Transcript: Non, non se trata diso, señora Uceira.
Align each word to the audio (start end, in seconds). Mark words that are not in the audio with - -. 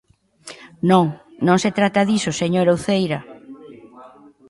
Non, 0.89 1.05
non 1.47 1.57
se 1.63 1.71
trata 1.77 2.01
diso, 2.11 2.31
señora 2.41 2.75
Uceira. 2.77 3.19